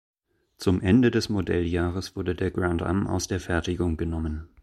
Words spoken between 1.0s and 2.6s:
des Modelljahres wurde der